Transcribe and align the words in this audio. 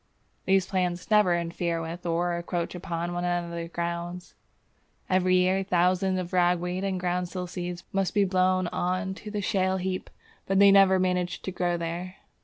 These 0.45 0.65
plants 0.65 1.11
never 1.11 1.37
interfere 1.37 1.79
with 1.79 2.07
or 2.07 2.35
encroach 2.35 2.73
upon 2.73 3.13
one 3.13 3.23
another's 3.23 3.69
grounds. 3.69 4.33
Every 5.11 5.35
year 5.35 5.63
thousands 5.63 6.17
of 6.17 6.33
ragweed 6.33 6.83
and 6.83 6.99
groundsel 6.99 7.45
seeds 7.45 7.83
must 7.93 8.15
be 8.15 8.25
blown 8.25 8.65
on 8.69 9.13
to 9.13 9.29
the 9.29 9.41
shale 9.41 9.77
heap, 9.77 10.09
but 10.47 10.57
they 10.57 10.71
never 10.71 10.97
manage 10.97 11.43
to 11.43 11.51
grow 11.51 11.77
there. 11.77 12.15